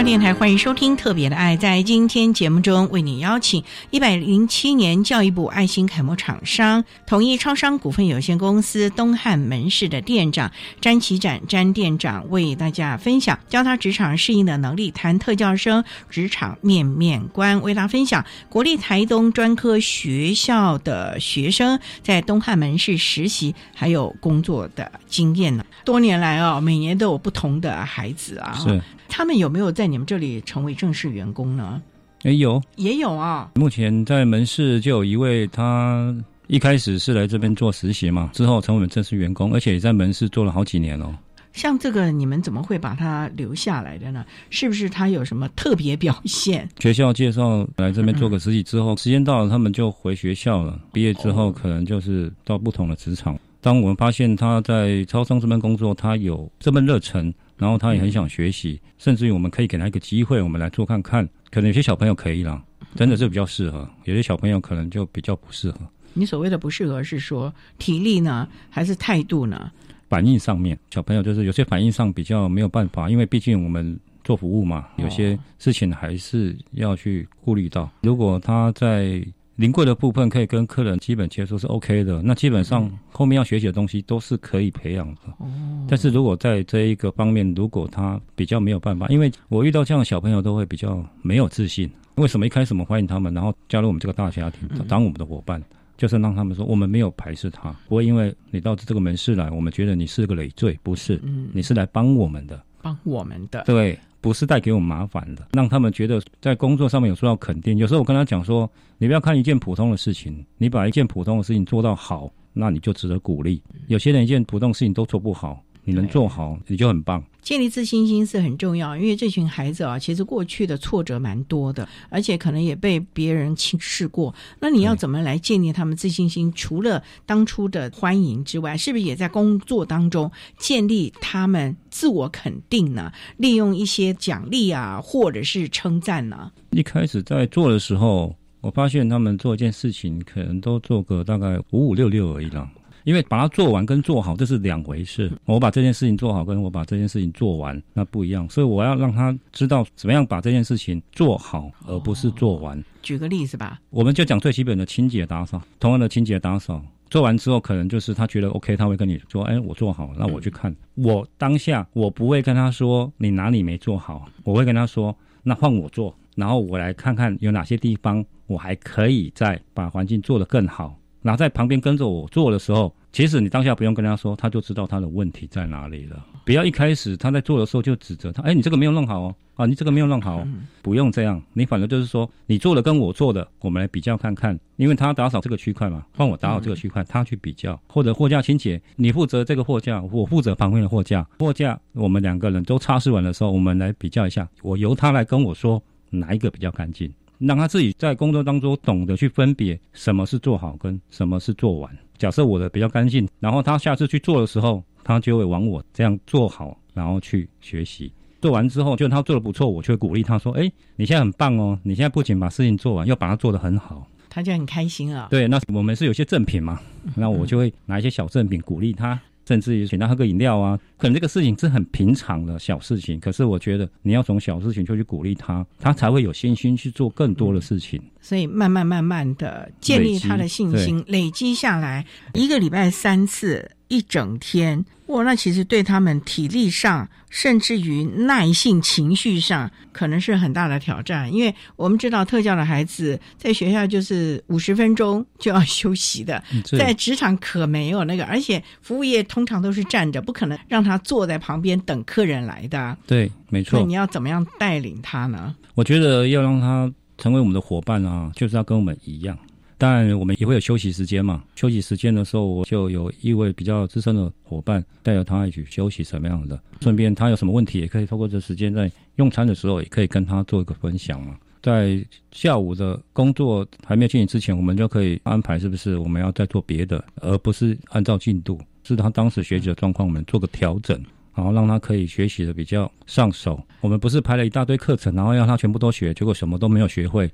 [0.04, 1.56] 电台，欢迎收听《特别的爱》。
[1.60, 10.52] 在今天节目中，为你邀请一百零七年教育部爱心楷模厂商统一超商股份有限公司东汉门市的店长
[10.82, 25.64] 詹启展詹店长，为大家分享教他职场适应的能力，谈特教生职场面面观，为大家分享国立台东专科学校的学生在东汉门市实习还有工作的经验呢。
[25.86, 28.82] 多年来啊，每年都有不同的孩子啊，是
[29.16, 31.80] 他们有没有在你们这里成为正式员工呢？
[32.24, 33.52] 也有，也有啊。
[33.54, 36.12] 目前在门市就有一位，他
[36.48, 41.16] 一开始是来这边做实习嘛，之后成为我们正式员工，而且也在门市做了好几年哦。
[41.52, 44.26] 像这个，你们怎么会把他留下来的呢？
[44.50, 46.68] 是不是他有什么特别表现？
[46.80, 50.82] 学校介绍来这边做个实习之后，时间到了，他们就回学校了。
[50.92, 53.38] 毕业之后，可能就是到不同的职场。
[53.64, 61.26] 当我们发现他在超商这边工作，他有这份热忱，然后他也很想学习，甚至于我们可以给他一个机会，我们来做看看。
[61.50, 62.62] 可能有些小朋友可以啦，
[62.94, 65.78] 真的是比较适合；有些小朋友可能就比较不适合。
[66.14, 69.72] 你所谓的不适合是说体力呢，还是态度呢？
[70.10, 77.90] 反应上面，小朋友就是有些反应上比较没有办法，因为毕竟我们做服务嘛，有些事情还是要去顾虑到。
[78.02, 79.26] 如果他在
[79.58, 85.22] 临柜的部分可以跟客人基本接触是 OK 的，那基本上后面要学习的东西都是可以培养的。
[85.38, 85.48] 哦。
[85.88, 91.90] 但是如果在这一个方面，如果他比较没有办法，因为我遇到这样的小朋友都会比较没有自信。
[92.16, 95.62] 为什么一开始我们欢迎他们，然后加入我们这个大家庭，当我们的伙伴，
[95.98, 104.00] 就是让他们说我们没有排斥他，不会因为你到这个门市来，我们觉得你是个累赘，不是，嗯你是来帮我们的，帮我们的，对。
[104.24, 107.78] 不是带给我们麻烦的，让他们觉得在工作上面有受到肯定。
[107.78, 113.62] 有时候我跟他讲说，你不要看一件普通的事情，你把一件普通的事情做到好，那你就值得鼓励。
[113.88, 115.62] 有些人一件普通事情都做不好。
[115.84, 117.22] 你能做好，你就很棒。
[117.44, 124.34] 建立自信心是很重要，因为这群孩子啊，其实过去的挫折蛮多的，而且可能也被别人轻视过。
[124.60, 126.52] 那你要怎么来建立他们自信心？
[126.54, 133.12] 除了当初的欢迎之外，是不是也在工作当中建立他们自我肯定呢？
[133.38, 136.52] 利用一些奖励啊，或者是称赞呢？
[136.72, 142.70] 一开始在做的时候，我发现他们做一件事情，可能都做个大概五五六六而已了。
[143.04, 145.32] 因为把它做完跟做好这是两回事。
[145.46, 148.50] 我把这件事情做好，跟我把这件事情做完那不一样。
[148.50, 152.82] 所以我要让他知道怎么样把这件事情做好，而不是做完。
[153.02, 155.62] 举个例子吧，我们就讲最基本的清洁打扫。
[155.80, 160.76] 同样的清洁打扫做完之后，可能就是他觉得 OK，他会跟你说：“哎，我做好了。”那我去看。
[160.96, 176.24] 我当下我不会跟他说你哪里没做好，我会跟他说：“那换我做，然后我来看看有哪些地方我还可以再把环境做得更好。”然后在旁边跟着我做的时候，其实你当下不用跟他说，他就知道他的问题在哪里了。
[176.46, 180.46] 不要一开始他在做的时候就指责他，哎，你这个没有弄好哦，啊，你这个没有弄好，
[180.82, 181.42] 不用这样。
[181.54, 184.60] 你反正就是说，你做的跟我做的，我们来比较看看。
[184.76, 191.26] 因为他打扫这个区块嘛，换我打扫这个区块，他去比较，或者货架清洁，你负责这个货架，我负责旁边的货架。
[191.40, 197.10] 货架我们两个人都擦拭完的时候，我们来比较一下，我由他来跟我说哪一个比较干净。
[197.40, 201.98] 让他自己在工作当中懂得去分别什么是做好跟什么是做完。
[202.18, 208.12] 假设我的比较干净，然后他下次去做的时候，他就会往我这样做好，然后去学习。
[208.42, 211.80] 做完之后，就他做的不错，我就会鼓励他说：“哎，你现在很棒哦！
[211.84, 215.28] 你现在不仅把事情做完，又把它做得很好。”他就很开心啊。
[215.30, 216.80] 对，那我们是有些赠品嘛，
[217.16, 219.20] 那我就会拿一些小赠品鼓励他。
[219.46, 228.02] 甚至于请他喝个饮料啊，可能这个事情是很平常的小事情，可是我觉得你要从小事情就去鼓励他，他才会有信心去做更多的事情。
[228.22, 233.70] 所以慢慢慢慢的建立他的信心，累积下来，一个礼拜三次。
[233.94, 241.32] 一整天哇，那其实对他们体力上，甚至于耐性、情绪上，可能是很大的挑战。
[241.32, 246.42] 因为我们知道特教的孩子在学校就是五十分钟就要休息的，
[246.78, 252.98] 在职场可没有那个，而且服务业通常都是站着，不可能让他坐在旁边等客人来的。
[253.06, 253.80] 对，没错。
[253.80, 255.54] 那你要怎么样带领他呢？
[255.76, 259.38] 我觉得要让他成为我们的伙伴啊，就是要跟我们一样。
[259.84, 261.44] 当然，我们也会有休息时间嘛。
[261.58, 266.58] 休息时间的时候，我就有一位比较资深的伙伴带着他一起休息，什么样的？
[266.80, 271.36] 顺便他有什么问题，也可以透过这时间在用餐的时候，也可以跟他做一个分享嘛。
[271.62, 280.98] 在下午的工作还没有进行之前，我们就可以安排是不是我们要再做别的，而不是按照进度，是他当时学习的状况，我们做个调整，
[281.36, 283.62] 然后让他可以学习的比较上手。
[283.82, 287.30] 我们不是排了一大堆课程，然后让他全部都学，结果什么都没有学会。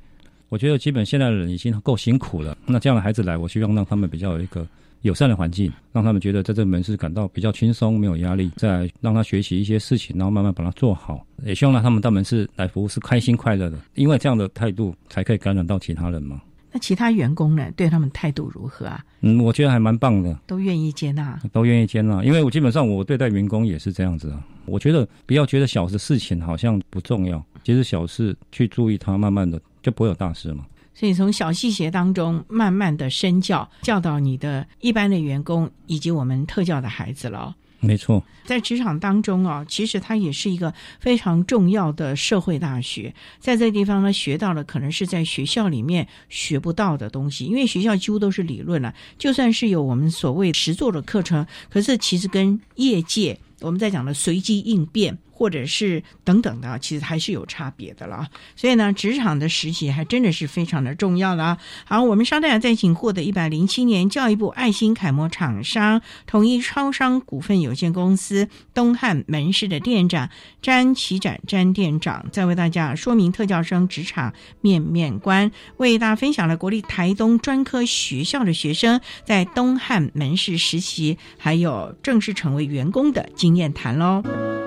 [0.50, 4.68] 我觉得基本现在的人已经够辛苦了，那这样的孩子来，我希望让他们比较有一个
[5.04, 11.26] 友善的环境，让他们觉得在这门市感到比较轻松，没有压力，再让他学习一些事情，然后慢慢把它做好。
[11.46, 16.42] 也希望让他们到门市来服务是开心快乐的，因为这样的态度才可以感染到其他人嘛。
[16.72, 17.72] 那其他员工呢？
[17.76, 19.04] 对他们态度如何啊？
[19.22, 22.24] 嗯，我觉得还蛮棒的，都愿意接纳，都愿意接纳。
[22.24, 24.44] 因为我基本上我对待员工也是这样子啊。
[24.66, 30.66] 我觉得不要觉得小的事情好像不重要，其实小事去注意它，慢慢的就不会有大事嘛。
[30.94, 37.56] 所以从小细节当中慢慢的身教，教导你的一般的员工以及我们特教的孩子了。
[37.82, 43.14] 没错，在职场当中啊，其实它也是一个非常重要的社会大学。
[43.40, 48.94] 在这地方呢，学到了可能是在学校里面学不到的东西，因为学校几乎都是理论了。
[49.18, 55.18] 就算是有我们所谓实作的课程，可是其实跟业界我们在讲的随机应变。
[55.40, 58.28] 或者是等等的，其实还是有差别的了。
[58.58, 61.58] 所以呢，职场的实习还真的是非常的重要了。
[61.86, 70.30] 好，我们稍待再请获得一百零七年教育部爱心楷模厂商统一超商股份有限公司东汉门市的店长
[70.62, 84.59] 詹启展詹店长，再为大家说明特教生职场面面观，为大家分享了国立台东专科学校的学生在东汉门市实习，还有正式成为员工的经验谈喽。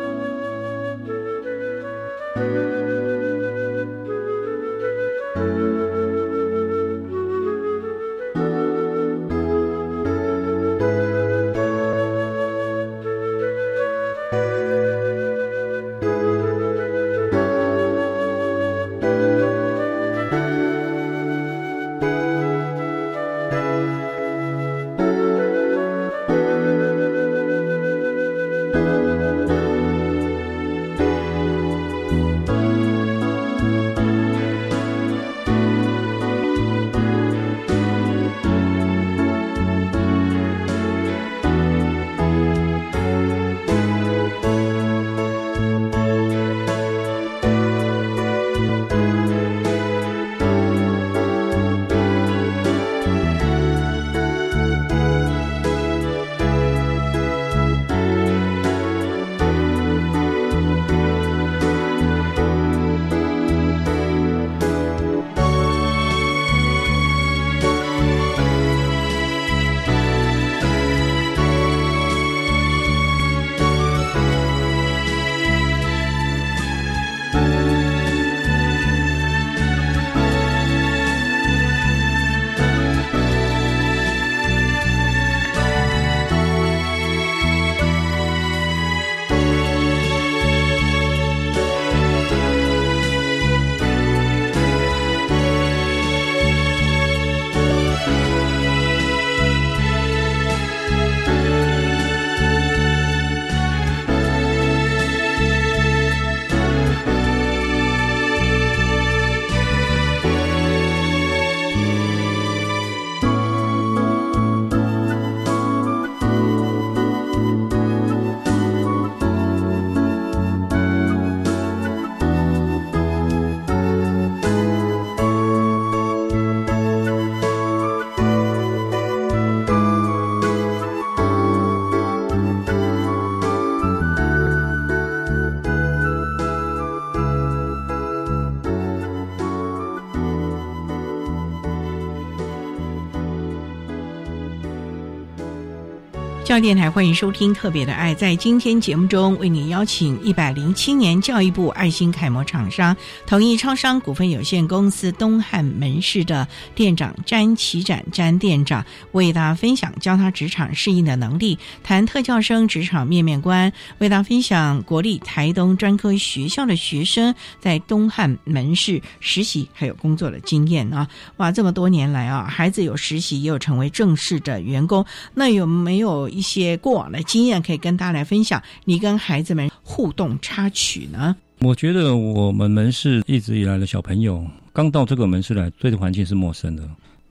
[146.44, 148.12] 教育电台欢迎收听《特别的爱》。
[148.18, 152.94] 在今天节目中，为你邀请一百零七年教育部爱心楷模厂商
[153.28, 171.08] 统一超商股份有限公司东汉门市的店长詹启展詹店长，为大家分享教他职场适应的能力，谈特教生职场面面观，为大家分享国立台东专科学校的学生在东汉门市实习还有工作的经验啊！
[171.36, 176.42] 哇，这么多年来啊，孩子有实习，也有成为正式的员工，那有没有一？
[176.42, 181.34] 些过往的经验可以跟大家来分享，你跟孩子们互动插曲呢？
[181.60, 186.82] 我觉得我们门市一直以来的小朋友刚到这个门市来，对这环境是陌生的。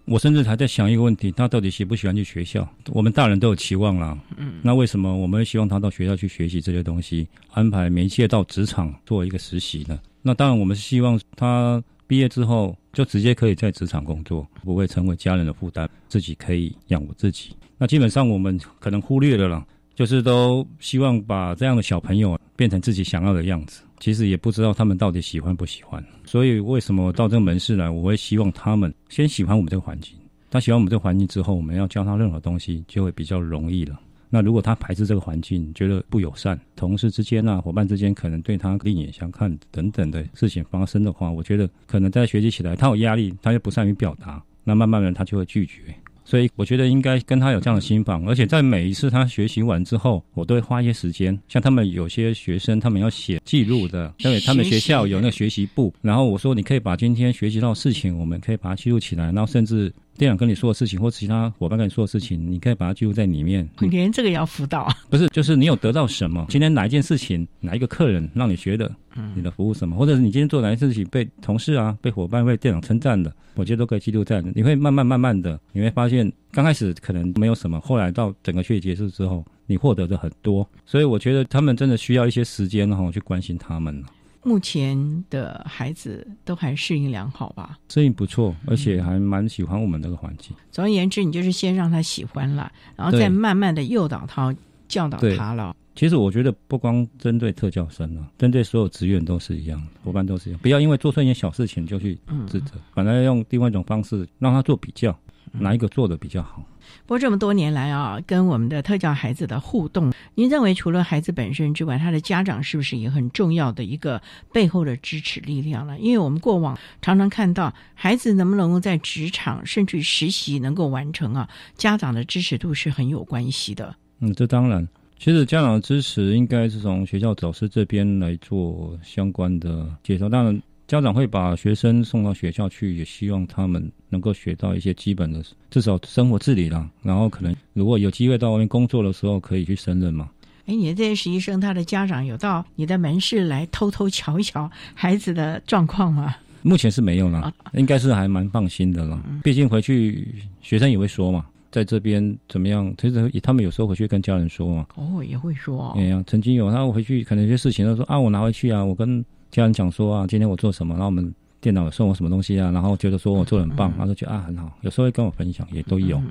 [0.05, 2.67] 我甚至还在想一个问题：他到底喜不喜欢去学校？
[2.87, 9.99] 我们大人都有期望啦，嗯，那为什么我们希望他到学校去学习这些东西，安排媒介到职场做一个实习呢？
[10.21, 17.51] 那当然，我们是希望他毕业之后就直接可以在职场工作，不会成为家人的负担，自己可以养活自己。
[17.81, 19.65] 那基本上我们可能忽略了啦，
[19.95, 23.81] 就是都希望把这样的小朋友变成自己想要的样子。
[23.99, 26.03] 其实也不知道他们到底喜欢不喜欢。
[26.23, 30.15] 所以为什么到这个门市来，我会希望他们先喜欢我们这个环境。
[30.51, 33.99] 他喜欢我们这个环境之后，我们要教他任何东西就会比较容易了。
[34.29, 45.81] 那如果他排斥这个环境，觉得不友善，同事之间啊、伙伴之间可能对他另眼相看等等的事情发生的话，我觉得可能在学习起来，他有压力，他又不善于表达，那慢慢的他就会拒绝。
[46.23, 51.37] 所以我觉得应该跟他有这样的心房，而且在每一次他学习完之后，我都会花一些时间。
[51.47, 59.91] 像他们有些学生，他们要写记录的，因为他们学校有那个学习部，然后我说你可以把今天学习到的事情，我们可以把它记录起来，然后甚至。
[60.21, 63.67] 店长跟你说的事情，或其他伙伴跟你说的事情，你可以把它记录在里面。
[63.79, 64.87] 连这个也要辅导？
[65.09, 66.45] 不是， 就是你有得到什么？
[66.47, 68.91] 今天哪一件事情，哪一个客人让你觉得
[69.33, 74.43] 你的服务什么，或者是你今天做哪件事情被同事啊、被伙伴、被店长称赞的，我觉得都可以记录在。
[74.53, 80.69] 你会慢慢慢慢的，你会发现刚开始可能没有什么，后来到整个学习结束之后，你获得的很多。
[80.85, 84.03] 所以我觉得他们真的需要一些时间哈，去关心他们。
[84.43, 87.77] 目前的孩子都还适应良好吧？
[87.89, 90.55] 适应不错，而且还蛮喜欢我们这个环境。
[90.71, 94.55] 总而言之，你就是先让他喜欢了，然后再慢慢的诱导他、
[94.87, 95.75] 教导他了。
[95.93, 100.59] 其实我觉得不光针对特教生啊，针对所有职员都是一样的，伙伴都是一样。
[100.61, 102.17] 不要因为做错一件小事情就去
[102.47, 105.15] 指责，反而用另外一种方式让他做比较，
[105.51, 106.63] 哪一个做的比较好。
[107.05, 114.21] 不过这么多年来啊，跟我们的特教孩子的互动，您认为除了孩子本身之外，他的家长是不是也很重要的一个
[114.51, 115.97] 背后的支持力量呢？
[115.99, 123.95] 因为我们过往常常看到孩子能不能够在职场甚至实习能够完成啊，家长的支持度是很有关系的。
[124.19, 124.85] 嗯，这当然，
[125.17, 130.61] 其实家长的支持应该是从学校导师这边来做相关的介绍，当然。
[130.91, 136.85] 家长会把学生送到学校去，也希望他们能够学到一些基本的，至少生活自理啦。
[137.01, 140.29] 然后可能如果有机会到外面工作的时候，可以去胜任嘛。
[140.65, 146.35] 哎，你的这些实习生，他的家长有到你的门市来偷偷瞧一瞧孩子的状况吗？
[146.61, 149.17] 目前是没有了，应该是还蛮放心的了。
[149.41, 150.27] 毕竟回去
[150.61, 152.93] 学生也会说嘛，在这边怎么样？
[152.97, 154.85] 其实他们有时候回去跟家人说嘛。
[154.95, 155.93] 哦，也会说。
[155.95, 159.23] 哎呀，曾经有他回去，可能有些事情他说啊，我拿回去啊，我跟。
[159.51, 160.93] 家人讲说啊，今天我做什么？
[160.93, 162.71] 然后我们电脑送我什么东西啊？
[162.71, 164.71] 然后觉得说我做的很棒，然后觉得啊很好。
[164.81, 166.21] 有时候会跟我分享，也都有。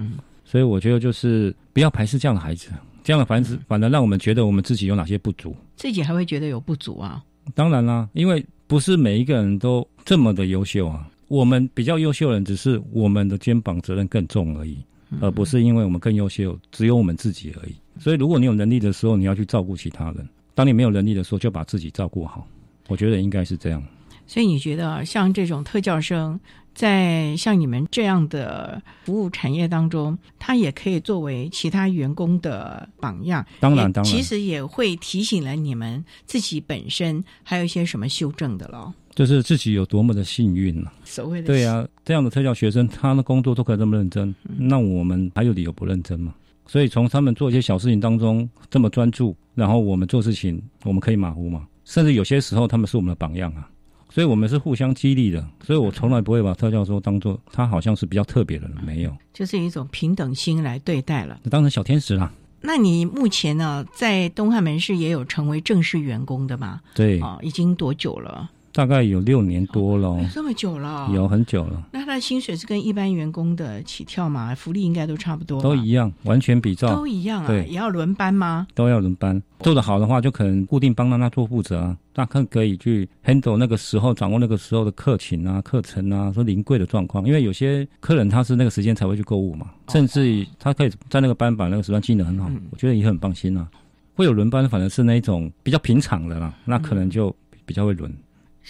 [0.44, 2.70] 所以我觉得就是不要排斥这样的孩子，
[3.04, 7.22] 这样的反子反而让我们觉得我们自己有哪些不足，自己还会觉得有不足啊。
[7.54, 11.08] 当然啦，因为不是每一个人都这么的优秀啊。
[11.28, 14.76] 我们比较优秀的人，只是我们的肩膀责任更重而已，
[15.20, 17.74] 而不是因为我们更优秀，只有我们自己而已。
[18.00, 22.44] 所以如果你有能力的时候，你要去照顾其他人；当你没有能力的时候，就把自己照顾好。
[22.90, 23.82] 我觉得应该是这样，
[24.26, 26.38] 所以你觉得像这种特教生，
[26.74, 33.46] 在像你们这样的服务产业当中，他也可以作为其他员工的榜样。
[33.60, 38.92] 当然，当然，其实也会提醒了你们自己本身还有一些什么修正的咯。
[39.14, 40.90] 就是自己有多么的幸运呢？
[41.04, 46.34] 所谓的对呀，这样的特教学生，他的工作都可以这么认真，那我们还有理由不认真吗？
[46.70, 51.66] 所以从他们做一些小事情当中这么专注，然后我们做事情，我们可以马虎吗？
[51.84, 53.68] 甚至有些时候，他们是我们的榜样啊，
[54.08, 55.44] 所以我们是互相激励的。
[55.64, 62.32] 所以我从来不会把特教说当做他好像是比较特别的人，没有，就是一种平等心来对待了，当成小天使啦。
[62.60, 66.80] 那你目前呢，在东汉门市也有成为正式员工的吗？
[66.94, 68.48] 对，啊，已经多久了？
[68.72, 71.88] 大概有六年多了，这么久了，有很久了。
[71.92, 74.54] 那他的薪水是跟一般员工的起跳嘛？
[74.54, 77.46] 福利应该都差不多，都一样，完全比照，都一样啊。
[77.46, 78.66] 对，也要轮班吗？
[78.74, 81.96] 都要轮班，做得好的话，就可能固定帮到他做负责啊。
[82.14, 87.26] 那可可以去 handle 那个时候，掌握那个时候的客情啊、课程啊，说临柜的状况。
[87.26, 93.66] 因为有些客人他是那个时间才会去购物嘛，甚至他可以在那个班把那个时段记得很好，我觉得也很放心啊。
[94.14, 98.12] 会有轮班，反正是那一种比较平常的啦，那可能就比较会轮。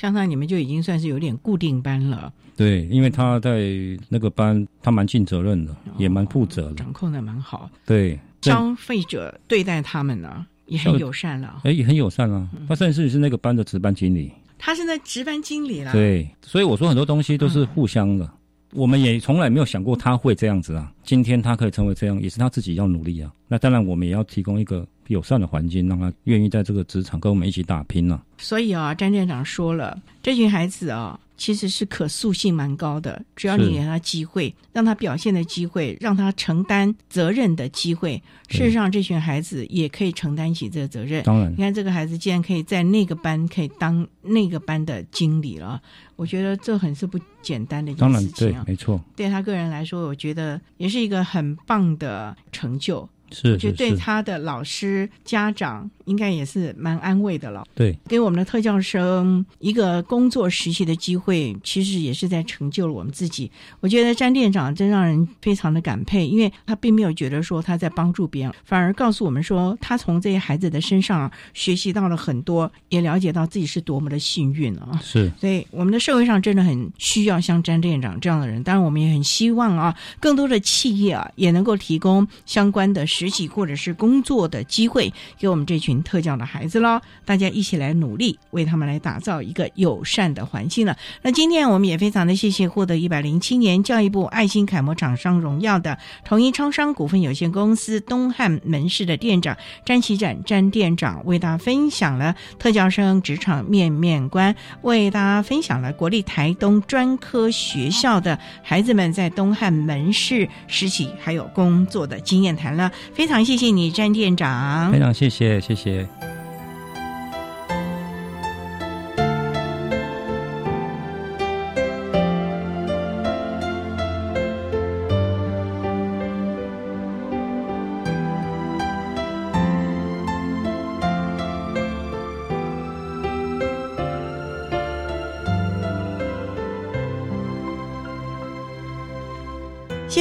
[0.00, 2.32] 相当于你们就已经算是有点固定班了。
[2.56, 3.68] 对，因为他在
[4.08, 7.70] 那个班，他蛮尽责任的，也蛮负责的，掌控的蛮好。
[7.84, 11.60] 对，消费者对待他们呢也很友善了。
[11.64, 12.48] 哎，也很友善啊。
[12.66, 14.32] 他甚至是那个班的值班经理。
[14.56, 15.92] 他是那值班经理啦。
[15.92, 18.26] 对，所以我说很多东西都是互相的。
[18.72, 20.92] 我们也从来没有想过他会这样子啊。
[21.02, 23.32] 今天他可以成为这样，也是他自己要努力啊。
[23.48, 24.86] 那当然，我们也要提供一个。
[25.10, 28.22] 友善的环境，让他愿意在这个职场跟我们一起打拼呢。
[28.38, 33.24] 所以啊，詹店长说了，这群孩子啊，其实是可塑性蛮高的。
[33.34, 41.24] 只要你给他机会，让他表现的机会，让他承担责任的机会，事实上，这群孩子也可以承担起这个责任。
[41.24, 45.80] 当然，你看这个孩子竟然可以在那个班可以当那个班的经理了，
[46.16, 48.62] 我觉得这很是不简单的一件事情啊。
[48.68, 53.08] 没错，对他个人来说，我觉得也是一个很棒的成就。
[53.30, 57.64] 是我觉得对他的老师、家长应该也是蛮安慰的了。
[57.74, 63.50] 对，给我们的特教生一个工作实习的机会，其实也是在成就了我们自己。
[63.80, 75.00] 我觉得詹店长真让人非常的感佩，因为他并没有觉得说他在帮助别人，反而告诉我们说，他从这些孩子的身上学习到了很多，也了解到自己是多么的幸运啊！
[75.02, 78.62] 是所以我们的社会上真的很需要像詹店长这样的人。
[78.62, 86.98] 当然，我们也很希望啊，更多的企业啊也能够提供相关的实习或者是工作的机会给我们这群特教的孩子喽。
[87.26, 90.96] 大家一起来努力，为他们来打造一个友善的环境了。
[91.20, 99.54] 那今天我们也非常的谢谢获得一百零七年教育部爱心楷模厂商荣耀的统一超商股份有限公司东汉门市的店长
[99.84, 112.90] 詹启展詹店长，为大家分享了特教生职场面面观，为大家分享了国立台东专科学校的孩子们在东汉门市实习还有工作的经验谈了。
[113.14, 116.08] 非常谢谢你，詹店长，非常谢谢谢谢。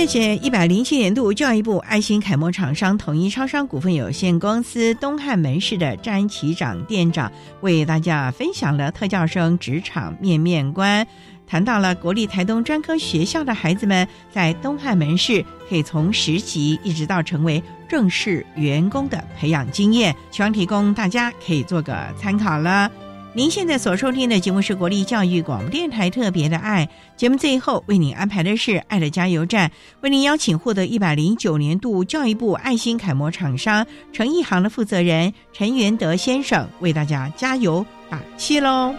[0.10, 7.32] 谢一百零七年度教育部爱心楷模厂商统一超商股份有限公司东汉门市的詹启长店长
[7.62, 11.06] 为大家分享了特教生职场面面观，
[11.46, 22.90] 谈到了国立台东专科学校的孩子们在东汉门市可以从实习一直到成为正式员工的培养经验，希望提供大家可以做个参考了。
[23.32, 29.72] 您现在所收听的节目是国立教育广播电台特别的爱节目，最后为您安排的是爱的加油站，
[30.02, 38.96] 为您邀请获得一百零九年度教育部爱心楷模厂商诚一航的负责人陈元德先生为大家加油打气喽。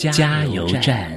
[0.00, 1.12] 加油站。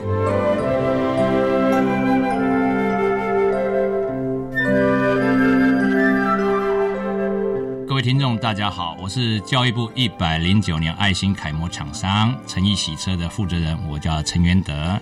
[7.87, 14.99] 各位听众，大家好，我是教育部一百零九年爱心楷模厂商诚毅洗车的负责人，我叫陈元德。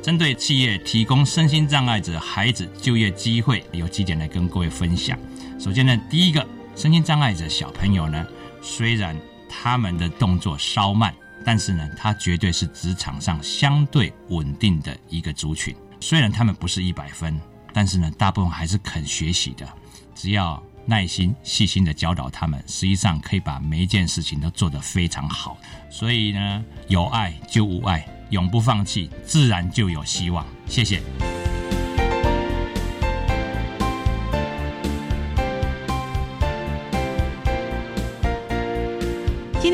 [0.00, 5.18] 针对企业提供身心障碍者孩子就业机会，有几点来跟各位分享。
[5.58, 6.46] 首先呢，第一个，
[6.76, 8.24] 身心障碍者小朋友呢，
[8.62, 9.16] 虽然
[9.48, 11.12] 他们的动作稍慢，
[11.44, 15.74] 但是呢，他绝对是职场上相对稳定的一个族群。
[16.00, 17.40] 虽然他们不是一百分，
[17.72, 19.66] 但是呢，大部分还是肯学习的。
[20.14, 25.56] 只要耐心、细心的教导他们，实际上可以把每一件事情都做得非常好。
[25.90, 30.44] 所以呢，有爱就无爱，永不放弃，自然就有希望。
[30.66, 31.00] 谢谢。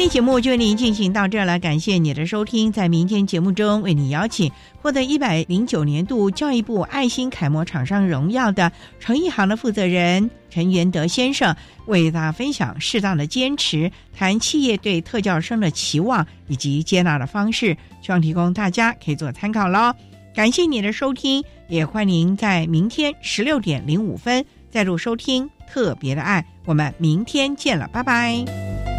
[0.02, 2.72] 天节目就为您进行到这儿了，感谢你的收听。
[2.72, 4.50] 在明天节目中，为你邀请
[4.80, 11.54] 获得一百零九年度教育部爱心楷模厂商荣耀的诚毅行的负责人陈元德先生，
[11.86, 19.94] 为大家分享适当的坚持，谈企业对特教生的期望以及接纳的方式，希望提供大家可以做参考喽。
[20.34, 26.44] 感谢你的收听，也欢迎您在明天十六点零五分再度收听特别的爱。
[26.64, 28.91] 我们明天见了，拜拜。